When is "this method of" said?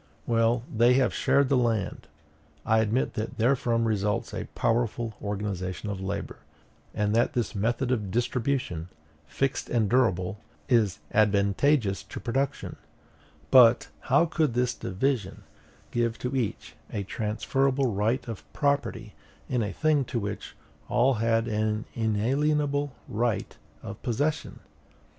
7.33-8.09